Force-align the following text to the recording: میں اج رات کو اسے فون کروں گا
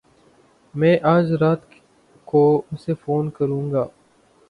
میں 0.73 0.95
اج 1.03 1.31
رات 1.33 1.61
کو 2.27 2.43
اسے 2.71 2.93
فون 2.93 3.29
کروں 3.29 3.71
گا 3.71 3.85